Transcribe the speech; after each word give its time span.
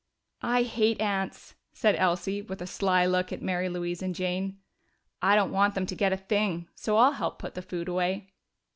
"I 0.41 0.63
hate 0.63 0.99
aunts," 0.99 1.53
said 1.73 1.95
Elsie, 1.95 2.41
with 2.41 2.59
a 2.59 2.65
sly 2.65 3.05
look 3.05 3.31
at 3.31 3.43
Mary 3.43 3.69
Louise 3.69 4.01
and 4.01 4.15
Jane. 4.15 4.57
"I 5.21 5.35
don't 5.35 5.51
want 5.51 5.75
them 5.75 5.85
to 5.85 5.93
get 5.95 6.11
a 6.11 6.17
thing, 6.17 6.67
so 6.73 6.97
I'll 6.97 7.11
help 7.11 7.37
put 7.37 7.53
the 7.53 7.61
food 7.61 7.87
away." 7.87 8.31